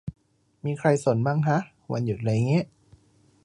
[0.65, 1.57] มีใครสนมั่งฮะ
[1.91, 2.61] วันหยุดไรงี้